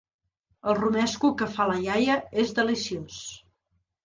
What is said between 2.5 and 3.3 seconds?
deliciós.